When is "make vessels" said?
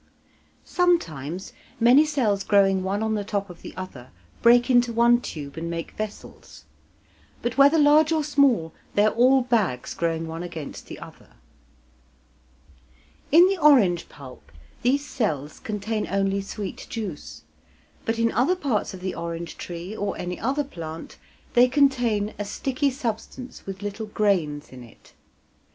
5.69-6.63